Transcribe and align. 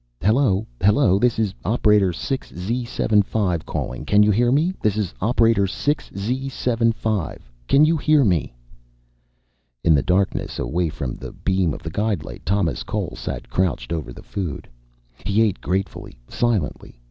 "Hello! 0.19 0.65
Hello! 0.81 1.19
This 1.19 1.37
is 1.37 1.53
operator 1.63 2.11
6 2.11 2.51
Z75 2.53 3.67
calling. 3.67 4.03
Can 4.03 4.23
you 4.23 4.31
hear 4.31 4.51
me? 4.51 4.73
This 4.81 4.97
is 4.97 5.13
operator 5.21 5.67
6 5.67 6.09
Z75. 6.09 7.37
Can 7.67 7.85
you 7.85 7.95
hear 7.97 8.23
me?" 8.23 8.51
In 9.83 9.93
the 9.93 10.01
darkness, 10.01 10.57
away 10.57 10.89
from 10.89 11.17
the 11.17 11.31
beam 11.33 11.71
of 11.71 11.83
the 11.83 11.91
guide 11.91 12.23
light, 12.23 12.43
Thomas 12.47 12.81
Cole 12.81 13.13
sat 13.15 13.47
crouched 13.51 13.93
over 13.93 14.11
the 14.11 14.23
food. 14.23 14.67
He 15.23 15.43
ate 15.43 15.61
gratefully, 15.61 16.17
silently. 16.27 16.99